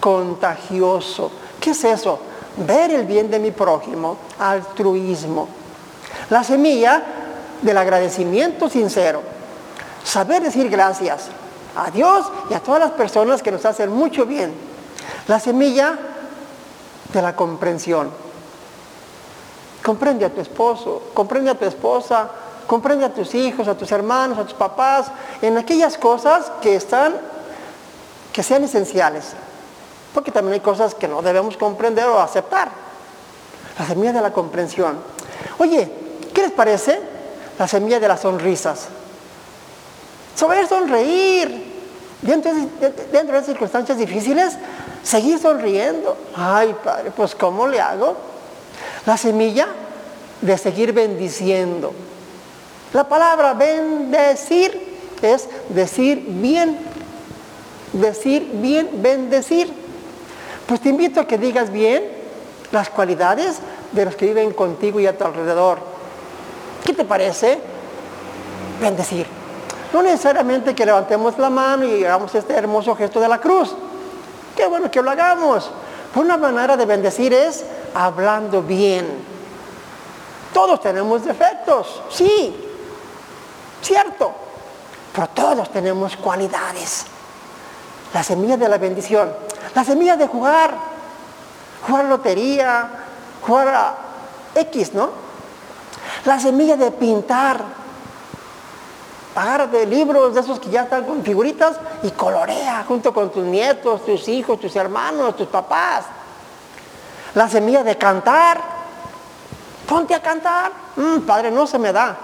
contagioso. 0.00 1.30
¿Qué 1.60 1.70
es 1.70 1.84
eso? 1.84 2.18
Ver 2.56 2.90
el 2.90 3.04
bien 3.06 3.30
de 3.30 3.38
mi 3.38 3.50
prójimo, 3.50 4.16
altruismo. 4.38 5.48
La 6.30 6.42
semilla 6.42 7.02
del 7.62 7.76
agradecimiento 7.78 8.68
sincero. 8.68 9.22
Saber 10.04 10.42
decir 10.42 10.68
gracias 10.68 11.28
a 11.76 11.90
Dios 11.90 12.26
y 12.50 12.54
a 12.54 12.60
todas 12.60 12.80
las 12.80 12.92
personas 12.92 13.42
que 13.42 13.52
nos 13.52 13.64
hacen 13.64 13.92
mucho 13.92 14.26
bien. 14.26 14.52
La 15.26 15.38
semilla 15.38 15.98
de 17.12 17.22
la 17.22 17.34
comprensión. 17.36 18.10
Comprende 19.88 20.26
a 20.26 20.28
tu 20.28 20.42
esposo, 20.42 21.02
comprende 21.14 21.50
a 21.50 21.54
tu 21.54 21.64
esposa, 21.64 22.28
Comprende 22.68 23.06
a 23.06 23.08
tus 23.08 23.34
hijos, 23.34 23.66
a 23.66 23.74
tus 23.74 23.90
hermanos, 23.92 24.36
a 24.36 24.44
tus 24.44 24.52
papás, 24.52 25.06
en 25.40 25.56
aquellas 25.56 25.96
cosas 25.96 26.52
que 26.60 26.76
están, 26.76 27.14
que 28.30 28.42
sean 28.42 28.62
esenciales. 28.62 29.32
Porque 30.12 30.30
también 30.30 30.52
hay 30.52 30.60
cosas 30.60 30.94
que 30.94 31.08
no 31.08 31.22
debemos 31.22 31.56
comprender 31.56 32.04
o 32.04 32.20
aceptar. 32.20 32.68
La 33.78 33.86
semilla 33.86 34.12
de 34.12 34.20
la 34.20 34.34
comprensión. 34.34 34.98
Oye, 35.56 35.90
¿qué 36.34 36.42
les 36.42 36.52
parece? 36.52 37.00
La 37.58 37.66
semilla 37.66 37.98
de 37.98 38.08
las 38.08 38.20
sonrisas. 38.20 38.88
Saber 40.34 40.68
sonreír. 40.68 41.78
Dentro 42.20 42.52
de, 42.52 42.90
dentro 43.10 43.34
de 43.34 43.46
circunstancias 43.46 43.96
difíciles, 43.96 44.58
seguir 45.02 45.38
sonriendo. 45.38 46.18
Ay, 46.36 46.76
Padre, 46.84 47.12
pues 47.16 47.34
¿cómo 47.34 47.66
le 47.66 47.80
hago? 47.80 48.27
La 49.08 49.16
semilla 49.16 49.68
de 50.42 50.58
seguir 50.58 50.92
bendiciendo. 50.92 51.94
La 52.92 53.08
palabra 53.08 53.54
bendecir 53.54 54.98
es 55.22 55.48
decir 55.70 56.22
bien, 56.28 56.76
decir 57.94 58.50
bien, 58.52 58.90
bendecir. 58.96 59.72
Pues 60.66 60.82
te 60.82 60.90
invito 60.90 61.20
a 61.20 61.26
que 61.26 61.38
digas 61.38 61.72
bien 61.72 62.04
las 62.70 62.90
cualidades 62.90 63.60
de 63.92 64.04
los 64.04 64.14
que 64.14 64.26
viven 64.26 64.52
contigo 64.52 65.00
y 65.00 65.06
a 65.06 65.16
tu 65.16 65.24
alrededor. 65.24 65.78
¿Qué 66.84 66.92
te 66.92 67.06
parece? 67.06 67.58
Bendecir. 68.78 69.26
No 69.90 70.02
necesariamente 70.02 70.74
que 70.74 70.84
levantemos 70.84 71.38
la 71.38 71.48
mano 71.48 71.86
y 71.86 72.04
hagamos 72.04 72.34
este 72.34 72.52
hermoso 72.52 72.94
gesto 72.94 73.20
de 73.20 73.28
la 73.28 73.40
cruz. 73.40 73.74
Qué 74.54 74.66
bueno 74.66 74.90
que 74.90 75.00
lo 75.00 75.10
hagamos. 75.10 75.70
Una 76.14 76.36
manera 76.36 76.76
de 76.76 76.84
bendecir 76.84 77.32
es 77.32 77.64
hablando 77.98 78.62
bien. 78.62 79.06
Todos 80.54 80.80
tenemos 80.80 81.24
defectos, 81.24 82.00
sí, 82.10 82.54
cierto, 83.82 84.32
pero 85.12 85.28
todos 85.28 85.70
tenemos 85.70 86.16
cualidades. 86.16 87.06
La 88.14 88.22
semilla 88.22 88.56
de 88.56 88.68
la 88.68 88.78
bendición, 88.78 89.30
la 89.74 89.84
semilla 89.84 90.16
de 90.16 90.28
jugar, 90.28 90.74
jugar 91.86 92.04
lotería, 92.04 92.88
jugar 93.42 93.68
a 93.68 93.94
X, 94.54 94.94
¿no? 94.94 95.10
La 96.24 96.38
semilla 96.38 96.76
de 96.76 96.90
pintar, 96.92 97.60
de 99.70 99.86
libros 99.86 100.34
de 100.34 100.40
esos 100.40 100.58
que 100.58 100.68
ya 100.68 100.82
están 100.82 101.04
con 101.04 101.22
figuritas 101.22 101.76
y 102.02 102.10
colorea 102.10 102.84
junto 102.88 103.14
con 103.14 103.30
tus 103.30 103.44
nietos, 103.44 104.04
tus 104.04 104.26
hijos, 104.28 104.58
tus 104.58 104.74
hermanos, 104.74 105.36
tus 105.36 105.46
papás. 105.46 106.06
La 107.38 107.48
semilla 107.48 107.84
de 107.84 107.96
cantar, 107.96 108.60
ponte 109.86 110.12
a 110.12 110.20
cantar. 110.20 110.72
Mm, 110.96 111.20
padre, 111.20 111.52
no 111.52 111.68
se 111.68 111.78
me 111.78 111.92
da. 111.92 112.16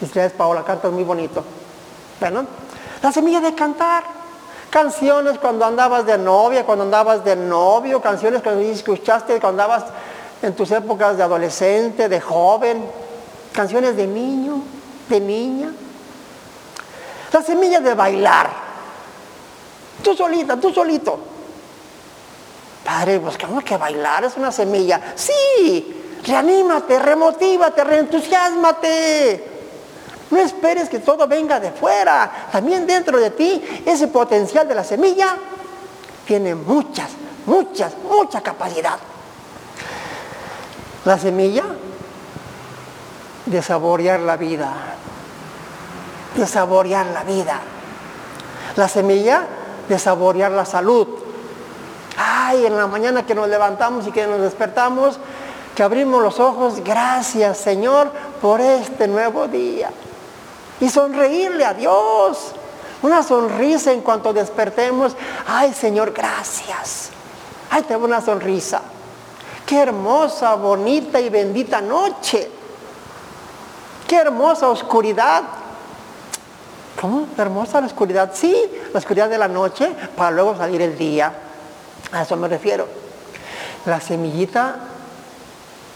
Dice, 0.00 0.30
Paola, 0.30 0.64
cantas 0.64 0.90
muy 0.90 1.04
bonito. 1.04 1.44
Bueno, 2.18 2.46
la 3.02 3.12
semilla 3.12 3.42
de 3.42 3.54
cantar. 3.54 4.04
Canciones 4.70 5.38
cuando 5.38 5.66
andabas 5.66 6.06
de 6.06 6.16
novia, 6.16 6.64
cuando 6.64 6.84
andabas 6.84 7.26
de 7.26 7.36
novio, 7.36 8.00
canciones 8.00 8.40
cuando 8.40 8.62
escuchaste 8.62 9.38
cuando 9.38 9.62
andabas 9.62 9.84
en 10.40 10.56
tus 10.56 10.70
épocas 10.70 11.18
de 11.18 11.22
adolescente, 11.22 12.08
de 12.08 12.22
joven, 12.22 12.88
canciones 13.52 13.98
de 13.98 14.06
niño 14.06 14.62
de 15.10 15.20
niña. 15.20 15.68
La 17.30 17.42
semilla 17.42 17.80
de 17.80 17.92
bailar. 17.92 18.48
Tú 20.02 20.14
solita, 20.14 20.56
tú 20.56 20.72
solito. 20.72 21.33
Padre, 22.84 23.18
pues 23.18 23.38
¿cómo 23.38 23.62
que 23.62 23.76
bailar 23.76 24.24
es 24.24 24.36
una 24.36 24.52
semilla? 24.52 25.00
Sí, 25.14 26.20
reanímate, 26.24 26.98
remotívate, 26.98 27.82
reentusiasmate. 27.82 29.52
No 30.30 30.38
esperes 30.38 30.88
que 30.88 30.98
todo 30.98 31.26
venga 31.26 31.60
de 31.60 31.70
fuera. 31.70 32.48
También 32.52 32.86
dentro 32.86 33.18
de 33.18 33.30
ti, 33.30 33.82
ese 33.86 34.08
potencial 34.08 34.68
de 34.68 34.74
la 34.74 34.84
semilla 34.84 35.36
tiene 36.26 36.54
muchas, 36.54 37.10
muchas, 37.46 37.94
mucha 38.10 38.42
capacidad. 38.42 38.98
La 41.06 41.18
semilla 41.18 41.64
de 43.46 43.62
saborear 43.62 44.20
la 44.20 44.36
vida, 44.36 44.72
de 46.36 46.46
saborear 46.46 47.06
la 47.06 47.22
vida. 47.24 47.60
La 48.76 48.88
semilla 48.88 49.46
de 49.88 49.98
saborear 49.98 50.50
la 50.50 50.64
salud. 50.64 51.23
Ay, 52.16 52.66
en 52.66 52.76
la 52.76 52.86
mañana 52.86 53.26
que 53.26 53.34
nos 53.34 53.48
levantamos 53.48 54.06
y 54.06 54.12
que 54.12 54.26
nos 54.26 54.40
despertamos, 54.40 55.18
que 55.74 55.82
abrimos 55.82 56.22
los 56.22 56.38
ojos, 56.38 56.80
gracias 56.84 57.58
Señor 57.58 58.10
por 58.40 58.60
este 58.60 59.08
nuevo 59.08 59.48
día. 59.48 59.90
Y 60.80 60.88
sonreírle 60.88 61.64
a 61.64 61.74
Dios. 61.74 62.52
Una 63.02 63.22
sonrisa 63.22 63.92
en 63.92 64.00
cuanto 64.00 64.32
despertemos. 64.32 65.16
Ay 65.46 65.72
Señor, 65.74 66.12
gracias. 66.12 67.10
Ay, 67.70 67.82
tengo 67.82 68.04
una 68.04 68.20
sonrisa. 68.20 68.82
Qué 69.66 69.80
hermosa, 69.80 70.54
bonita 70.54 71.20
y 71.20 71.28
bendita 71.28 71.80
noche. 71.80 72.48
Qué 74.06 74.16
hermosa 74.16 74.68
oscuridad. 74.68 75.42
¿Cómo? 77.00 77.26
Hermosa 77.36 77.80
la 77.80 77.88
oscuridad. 77.88 78.30
Sí, 78.32 78.54
la 78.92 78.98
oscuridad 78.98 79.28
de 79.28 79.38
la 79.38 79.48
noche 79.48 79.90
para 80.16 80.30
luego 80.30 80.56
salir 80.56 80.82
el 80.82 80.96
día. 80.96 81.32
A 82.14 82.22
eso 82.22 82.36
me 82.36 82.46
refiero. 82.46 82.86
La 83.86 84.00
semillita 84.00 84.76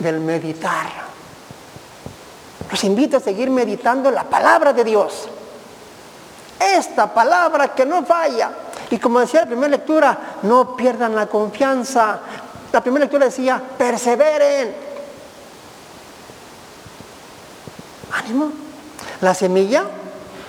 del 0.00 0.18
meditar. 0.18 0.86
Los 2.70 2.84
invito 2.84 3.16
a 3.16 3.20
seguir 3.20 3.50
meditando 3.50 4.10
la 4.10 4.24
palabra 4.24 4.72
de 4.72 4.82
Dios. 4.82 5.28
Esta 6.58 7.14
palabra 7.14 7.68
que 7.68 7.86
no 7.86 8.04
falla. 8.04 8.50
Y 8.90 8.98
como 8.98 9.20
decía 9.20 9.42
la 9.42 9.46
primera 9.46 9.68
lectura, 9.68 10.18
no 10.42 10.74
pierdan 10.76 11.14
la 11.14 11.28
confianza. 11.28 12.18
La 12.72 12.80
primera 12.80 13.04
lectura 13.04 13.26
decía, 13.26 13.62
perseveren. 13.78 14.74
Ánimo. 18.12 18.50
La 19.20 19.34
semilla 19.34 19.84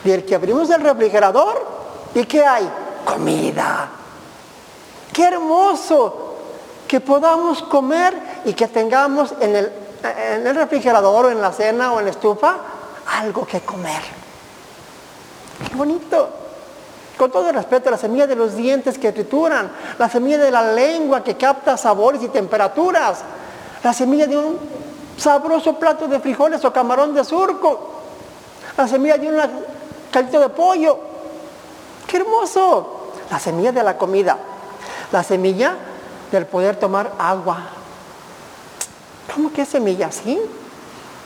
del 0.04 0.26
que 0.26 0.34
abrimos 0.34 0.70
el 0.72 0.82
refrigerador 0.82 1.64
y 2.16 2.26
¿qué 2.26 2.44
hay? 2.44 2.70
Comida. 3.06 3.99
Qué 5.20 5.26
hermoso 5.26 6.38
que 6.88 7.02
podamos 7.02 7.62
comer 7.64 8.18
y 8.46 8.54
que 8.54 8.70
tengamos 8.70 9.34
en 9.42 9.54
el, 9.54 10.56
refrigerador 10.56 11.26
o 11.26 11.30
en 11.30 11.42
la 11.42 11.52
cena 11.52 11.92
o 11.92 12.00
en 12.00 12.06
la 12.06 12.12
estufa 12.12 12.56
algo 13.20 13.46
que 13.46 13.60
comer. 13.60 14.02
Qué 15.68 15.76
bonito. 15.76 16.30
Con 17.18 17.30
todo 17.32 17.50
el 17.50 17.56
respeto, 17.56 17.92
la 17.92 17.98
semilla 17.98 18.28
de 18.28 18.38
los 18.38 18.56
dientes 18.56 18.98
que 18.98 19.12
trituran, 19.12 19.70
la 19.98 20.08
semilla 20.08 20.38
de 20.38 20.52
la 20.52 20.72
lengua 20.72 21.22
que 21.22 21.36
capta 21.36 21.76
sabores 21.76 22.24
y 22.24 22.30
temperaturas, 22.30 23.20
la 23.84 23.92
semilla 23.92 24.26
de 24.26 24.38
un 24.38 24.58
sabroso 25.18 25.78
plato 25.78 26.08
de 26.08 26.22
frijoles 26.22 26.64
o 26.64 26.72
camarón 26.72 27.14
de 27.14 27.26
surco, 27.26 27.90
la 28.78 28.88
semilla 28.88 29.18
de 29.18 29.28
un 29.28 29.42
caldito 30.14 30.40
de 30.40 30.48
pollo. 30.48 30.98
¡Qué 32.08 32.16
hermoso! 32.16 33.12
La 33.30 33.38
semilla 33.38 33.74
de 33.74 33.84
la 33.84 33.98
comida, 33.98 34.38
la 35.12 35.24
semilla 35.24 35.76
del 36.32 36.46
poder 36.46 36.76
tomar 36.76 37.14
agua. 37.18 37.58
¿Cómo 39.34 39.52
que 39.52 39.66
semilla? 39.66 40.12
Sí. 40.12 40.40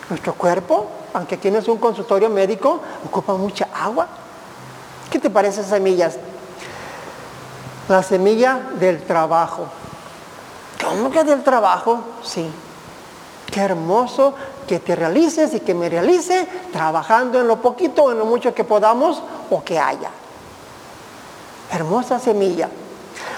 Nuestro 0.09 0.33
cuerpo, 0.33 0.87
aunque 1.13 1.37
tienes 1.37 1.67
un 1.67 1.77
consultorio 1.77 2.29
médico, 2.29 2.81
ocupa 3.05 3.33
mucha 3.35 3.67
agua. 3.73 4.07
¿Qué 5.09 5.19
te 5.19 5.29
parece 5.29 5.63
semillas? 5.63 6.17
La 7.87 8.03
semilla 8.03 8.59
del 8.79 9.01
trabajo. 9.03 9.67
¿Cómo 10.83 11.09
que 11.11 11.23
del 11.23 11.43
trabajo? 11.43 12.01
Sí. 12.23 12.49
Qué 13.51 13.61
hermoso 13.61 14.33
que 14.67 14.79
te 14.79 14.95
realices 14.95 15.53
y 15.53 15.59
que 15.59 15.73
me 15.73 15.89
realice 15.89 16.47
trabajando 16.71 17.39
en 17.39 17.47
lo 17.47 17.61
poquito 17.61 18.05
o 18.05 18.11
en 18.11 18.19
lo 18.19 18.25
mucho 18.25 18.53
que 18.53 18.63
podamos 18.63 19.21
o 19.49 19.63
que 19.63 19.79
haya. 19.79 20.09
Hermosa 21.71 22.19
semilla. 22.19 22.69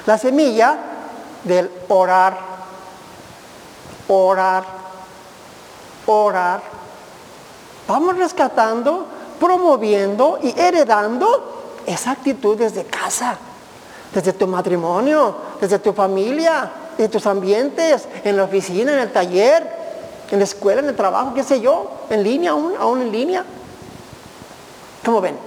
La 0.05 0.17
semilla 0.17 0.77
del 1.43 1.69
orar, 1.89 2.37
orar, 4.07 4.63
orar. 6.05 6.61
Vamos 7.87 8.17
rescatando, 8.17 9.05
promoviendo 9.39 10.39
y 10.41 10.59
heredando 10.59 11.81
esa 11.85 12.11
actitud 12.11 12.57
desde 12.57 12.85
casa, 12.85 13.37
desde 14.13 14.33
tu 14.33 14.47
matrimonio, 14.47 15.35
desde 15.59 15.79
tu 15.79 15.93
familia, 15.93 16.71
en 16.97 17.11
tus 17.11 17.25
ambientes, 17.25 18.07
en 18.23 18.37
la 18.37 18.43
oficina, 18.43 18.93
en 18.93 18.99
el 18.99 19.11
taller, 19.11 19.69
en 20.31 20.39
la 20.39 20.45
escuela, 20.45 20.81
en 20.81 20.89
el 20.89 20.95
trabajo, 20.95 21.33
qué 21.33 21.43
sé 21.43 21.61
yo, 21.61 21.91
en 22.09 22.23
línea, 22.23 22.51
aún, 22.51 22.73
aún 22.79 23.01
en 23.01 23.11
línea. 23.11 23.45
¿Cómo 25.03 25.21
ven? 25.21 25.37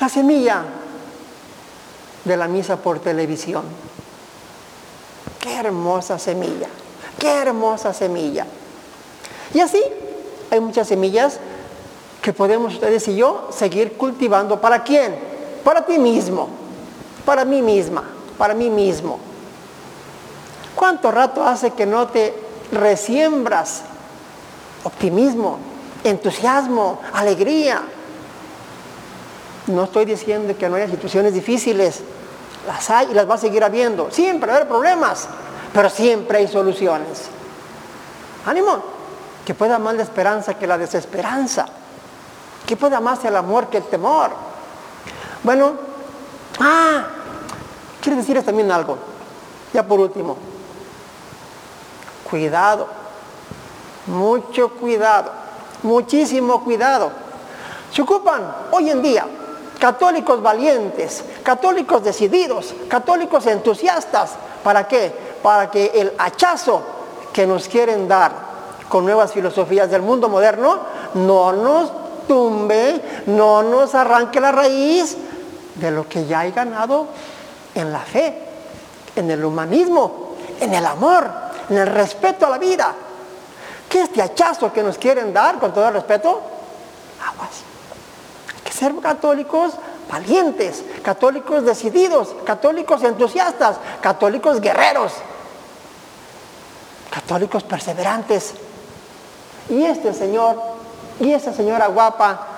La 0.00 0.08
semilla 0.08 0.62
de 2.24 2.36
la 2.36 2.48
misa 2.48 2.76
por 2.76 3.00
televisión. 3.00 3.64
Qué 5.40 5.54
hermosa 5.56 6.18
semilla, 6.18 6.68
qué 7.18 7.28
hermosa 7.28 7.92
semilla. 7.92 8.46
Y 9.54 9.60
así 9.60 9.82
hay 10.50 10.60
muchas 10.60 10.88
semillas 10.88 11.38
que 12.22 12.32
podemos 12.32 12.74
ustedes 12.74 13.06
y 13.08 13.16
yo 13.16 13.48
seguir 13.50 13.94
cultivando. 13.96 14.60
¿Para 14.60 14.82
quién? 14.84 15.16
Para 15.64 15.84
ti 15.84 15.98
mismo, 15.98 16.48
para 17.24 17.44
mí 17.44 17.60
misma, 17.60 18.04
para 18.38 18.54
mí 18.54 18.70
mismo. 18.70 19.18
¿Cuánto 20.76 21.10
rato 21.10 21.44
hace 21.44 21.72
que 21.72 21.86
no 21.86 22.08
te 22.08 22.34
resiembras 22.70 23.82
optimismo, 24.84 25.58
entusiasmo, 26.04 27.00
alegría? 27.12 27.82
No 29.66 29.84
estoy 29.84 30.04
diciendo 30.04 30.56
que 30.58 30.68
no 30.68 30.76
haya 30.76 30.88
situaciones 30.88 31.34
difíciles, 31.34 32.00
las 32.66 32.90
hay 32.90 33.10
y 33.10 33.14
las 33.14 33.28
va 33.28 33.34
a 33.34 33.38
seguir 33.38 33.62
habiendo. 33.62 34.10
Siempre 34.10 34.48
va 34.48 34.54
a 34.54 34.56
haber 34.56 34.68
problemas, 34.68 35.28
pero 35.72 35.88
siempre 35.88 36.38
hay 36.38 36.48
soluciones. 36.48 37.26
Ánimo, 38.44 38.82
que 39.46 39.54
pueda 39.54 39.78
más 39.78 39.94
la 39.94 40.02
esperanza 40.02 40.54
que 40.54 40.66
la 40.66 40.78
desesperanza, 40.78 41.66
que 42.66 42.76
pueda 42.76 43.00
más 43.00 43.24
el 43.24 43.36
amor 43.36 43.68
que 43.68 43.78
el 43.78 43.84
temor. 43.84 44.30
Bueno, 45.44 45.74
ah, 46.60 47.04
quiero 48.00 48.18
decirles 48.18 48.44
también 48.44 48.70
algo, 48.70 48.98
ya 49.72 49.86
por 49.86 50.00
último. 50.00 50.36
Cuidado, 52.28 52.88
mucho 54.06 54.70
cuidado, 54.70 55.30
muchísimo 55.84 56.64
cuidado. 56.64 57.12
Se 57.92 58.02
ocupan 58.02 58.42
hoy 58.72 58.90
en 58.90 59.02
día 59.02 59.26
católicos 59.82 60.40
valientes, 60.40 61.24
católicos 61.42 62.04
decididos, 62.04 62.72
católicos 62.86 63.44
entusiastas. 63.48 64.30
¿Para 64.62 64.86
qué? 64.86 65.12
Para 65.42 65.72
que 65.72 65.90
el 65.92 66.12
hachazo 66.18 66.82
que 67.32 67.48
nos 67.48 67.66
quieren 67.66 68.06
dar 68.06 68.30
con 68.88 69.04
nuevas 69.04 69.32
filosofías 69.32 69.90
del 69.90 70.02
mundo 70.02 70.28
moderno 70.28 70.78
no 71.14 71.52
nos 71.52 71.90
tumbe, 72.28 73.24
no 73.26 73.64
nos 73.64 73.96
arranque 73.96 74.38
la 74.38 74.52
raíz 74.52 75.16
de 75.74 75.90
lo 75.90 76.08
que 76.08 76.26
ya 76.26 76.40
hay 76.40 76.52
ganado 76.52 77.08
en 77.74 77.92
la 77.92 78.02
fe, 78.02 78.38
en 79.16 79.32
el 79.32 79.44
humanismo, 79.44 80.36
en 80.60 80.74
el 80.74 80.86
amor, 80.86 81.28
en 81.68 81.78
el 81.78 81.88
respeto 81.88 82.46
a 82.46 82.50
la 82.50 82.58
vida. 82.58 82.94
¿Qué 83.88 84.02
este 84.02 84.22
hachazo 84.22 84.72
que 84.72 84.84
nos 84.84 84.96
quieren 84.96 85.32
dar, 85.32 85.58
con 85.58 85.74
todo 85.74 85.88
el 85.88 85.94
respeto? 85.94 86.40
Aguas 87.26 87.71
ser 88.82 88.96
católicos 88.96 89.74
valientes, 90.10 90.84
católicos 91.04 91.64
decididos, 91.64 92.34
católicos 92.44 93.04
entusiastas, 93.04 93.76
católicos 94.00 94.60
guerreros, 94.60 95.12
católicos 97.08 97.62
perseverantes. 97.62 98.54
Y 99.68 99.84
este 99.84 100.12
Señor 100.12 100.56
y 101.20 101.32
esta 101.32 101.52
señora 101.52 101.86
guapa 101.86 102.48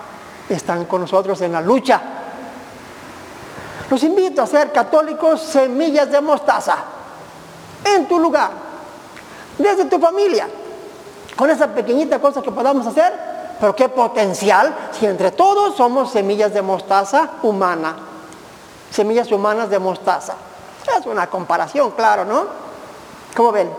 están 0.49 0.87
con 0.87 1.03
nosotros 1.03 1.39
en 1.43 1.53
la 1.53 1.61
lucha. 1.61 2.01
Los 3.91 4.03
invito 4.03 4.41
a 4.41 4.47
ser 4.47 4.73
católicos 4.73 5.43
semillas 5.43 6.11
de 6.11 6.23
mostaza 6.23 6.77
en 7.85 8.09
tu 8.09 8.19
lugar, 8.19 8.51
desde 9.59 9.85
tu 9.85 9.99
familia, 9.99 10.49
con 11.37 11.51
esa 11.51 11.69
pequeñita 11.69 12.19
cosa 12.19 12.41
que 12.41 12.51
podamos 12.51 12.87
hacer 12.87 13.34
pero 13.61 13.75
qué 13.75 13.89
potencial 13.89 14.75
si 14.99 15.07
entre 15.07 15.31
todos 15.31 15.77
somos 15.77 16.11
semillas 16.11 16.53
de 16.53 16.63
mostaza 16.63 17.31
humana. 17.43 17.97
Semillas 18.91 19.31
humanas 19.33 19.71
de 19.71 19.79
mostaza. 19.79 20.35
Es 20.99 21.07
una 21.07 21.29
comparación, 21.29 21.93
claro, 21.93 22.25
¿no? 22.25 22.47
¿Cómo 23.35 23.53
ven? 23.53 23.71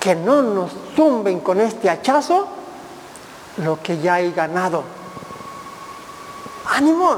Que 0.00 0.14
no 0.14 0.42
nos 0.42 0.72
tumben 0.94 1.40
con 1.40 1.60
este 1.60 1.90
hachazo 1.90 2.46
lo 3.58 3.80
que 3.82 3.98
ya 3.98 4.14
hay 4.14 4.32
ganado. 4.32 4.82
Ánimo, 6.70 7.10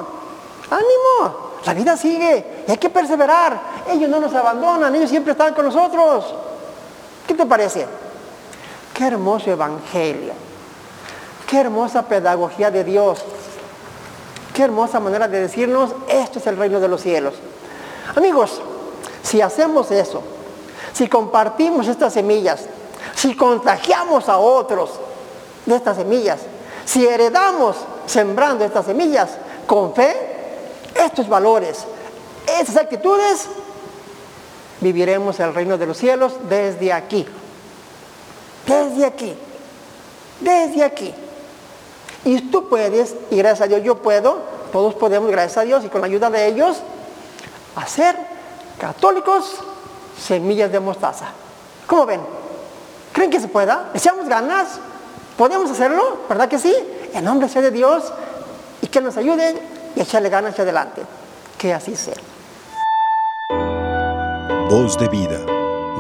ánimo. 0.71 1.47
La 1.65 1.75
vida 1.75 1.97
sigue 1.97 2.65
y 2.67 2.71
hay 2.71 2.79
que 2.79 2.91
perseverar. 2.91 3.61
Ellos 3.89 4.09
no 4.09 4.21
nos 4.21 4.35
abandonan, 4.35 4.95
ellos 4.95 5.11
siempre 5.11 5.33
están 5.33 5.55
con 5.55 5.65
nosotros. 5.65 6.35
¿Qué 7.27 7.35
te 7.35 7.45
parece? 7.45 7.87
Qué 8.95 9.07
hermoso 9.07 9.51
evangelio. 9.51 10.46
Qué 11.47 11.61
hermosa 11.61 12.03
pedagogía 12.03 12.71
de 12.71 12.85
Dios. 12.85 13.25
Qué 14.53 14.63
hermosa 14.63 15.01
manera 15.01 15.29
de 15.29 15.41
decirnos, 15.41 15.91
esto 16.09 16.39
es 16.39 16.47
el 16.47 16.57
reino 16.57 16.81
de 16.81 16.89
los 16.89 17.03
cielos. 17.03 17.35
Amigos, 18.17 18.61
si 19.23 19.43
hacemos 19.43 19.91
eso, 19.91 20.23
si 20.95 21.09
compartimos 21.09 21.87
estas 21.89 22.15
semillas, 22.15 22.65
si 23.15 23.37
contagiamos 23.37 24.29
a 24.31 24.39
otros 24.39 24.93
de 25.67 25.77
estas 25.77 25.99
semillas, 25.99 26.41
si 26.87 27.07
heredamos 27.07 27.77
sembrando 28.07 28.65
estas 28.65 28.87
semillas 28.87 29.29
con 29.67 29.95
fe, 29.95 30.17
estos 30.95 31.29
valores, 31.29 31.85
estas 32.59 32.79
actitudes, 32.79 33.47
viviremos 34.81 35.39
el 35.41 35.53
reino 35.53 35.77
de 35.77 35.87
los 35.87 35.99
cielos 35.99 36.33
desde 36.49 36.93
aquí. 36.95 37.27
Desde 38.67 39.05
aquí. 39.05 39.37
Desde 40.41 40.83
aquí. 40.83 41.15
Y 42.27 42.41
tú 42.41 42.69
puedes, 42.69 43.15
y 43.31 43.37
gracias 43.37 43.61
a 43.61 43.69
Dios 43.69 43.85
yo 43.85 44.03
puedo, 44.03 44.39
todos 44.73 44.95
podemos, 44.97 45.31
gracias 45.31 45.59
a 45.59 45.63
Dios, 45.63 45.85
y 45.85 45.89
con 45.89 46.01
la 46.01 46.09
ayuda 46.09 46.29
de 46.29 46.49
ellos, 46.49 46.79
hacer 47.77 48.17
católicos 48.81 49.59
semillas 50.21 50.73
de 50.73 50.81
mostaza. 50.81 51.27
¿Cómo 51.87 52.05
ven? 52.05 52.21
¿Creen 53.13 53.31
que 53.31 53.39
se 53.39 53.47
pueda? 53.47 53.91
¿Echamos 53.95 54.29
ganas? 54.29 54.81
¿Podemos 55.39 55.71
hacerlo? 55.71 56.23
¿Verdad 56.29 56.49
que 56.49 56.59
sí? 56.59 56.75
En 57.15 57.25
nombre 57.25 57.49
sea 57.49 57.63
de 57.63 57.71
Dios 57.71 58.13
y 58.83 58.89
que 58.89 59.01
nos 59.01 59.17
ayuden 59.17 59.57
y 59.95 60.01
echarle 60.01 60.29
ganas 60.29 60.51
hacia 60.51 60.65
adelante. 60.65 61.03
Que 61.57 61.73
así 61.73 61.95
sea. 61.95 62.17
Voz 64.69 64.99
de 64.99 65.07
vida. 65.09 65.39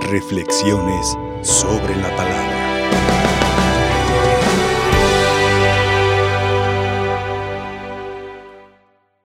Reflexiones 0.01 1.17
sobre 1.43 1.95
la 1.95 2.09
palabra. 2.17 2.56